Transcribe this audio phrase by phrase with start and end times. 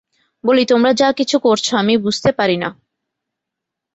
[0.43, 2.69] বলি, তোমরা যা কিছু করছ, আমি বুঝতে পারি না।